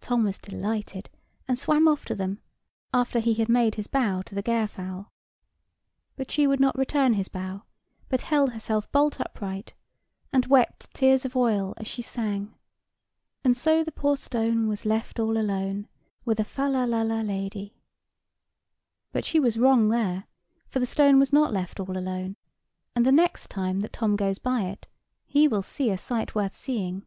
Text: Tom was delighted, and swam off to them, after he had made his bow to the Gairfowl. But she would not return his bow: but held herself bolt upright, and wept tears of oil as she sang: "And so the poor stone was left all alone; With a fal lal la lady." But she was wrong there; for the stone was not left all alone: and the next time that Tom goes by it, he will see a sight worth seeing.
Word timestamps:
Tom 0.00 0.22
was 0.22 0.38
delighted, 0.38 1.10
and 1.48 1.58
swam 1.58 1.88
off 1.88 2.04
to 2.04 2.14
them, 2.14 2.40
after 2.94 3.18
he 3.18 3.34
had 3.34 3.48
made 3.48 3.74
his 3.74 3.88
bow 3.88 4.22
to 4.22 4.32
the 4.36 4.40
Gairfowl. 4.40 5.10
But 6.14 6.30
she 6.30 6.46
would 6.46 6.60
not 6.60 6.78
return 6.78 7.14
his 7.14 7.26
bow: 7.28 7.64
but 8.08 8.20
held 8.20 8.52
herself 8.52 8.88
bolt 8.92 9.18
upright, 9.20 9.74
and 10.32 10.46
wept 10.46 10.94
tears 10.94 11.24
of 11.24 11.34
oil 11.34 11.74
as 11.76 11.88
she 11.88 12.02
sang: 12.02 12.54
"And 13.42 13.56
so 13.56 13.82
the 13.82 13.90
poor 13.90 14.16
stone 14.16 14.68
was 14.68 14.86
left 14.86 15.18
all 15.18 15.36
alone; 15.36 15.88
With 16.24 16.38
a 16.38 16.44
fal 16.44 16.70
lal 16.70 16.86
la 16.88 17.20
lady." 17.22 17.74
But 19.10 19.24
she 19.24 19.40
was 19.40 19.58
wrong 19.58 19.88
there; 19.88 20.28
for 20.68 20.78
the 20.78 20.86
stone 20.86 21.18
was 21.18 21.32
not 21.32 21.52
left 21.52 21.80
all 21.80 21.98
alone: 21.98 22.36
and 22.94 23.04
the 23.04 23.10
next 23.10 23.48
time 23.50 23.80
that 23.80 23.92
Tom 23.92 24.14
goes 24.14 24.38
by 24.38 24.66
it, 24.66 24.86
he 25.26 25.48
will 25.48 25.62
see 25.64 25.90
a 25.90 25.98
sight 25.98 26.36
worth 26.36 26.54
seeing. 26.54 27.06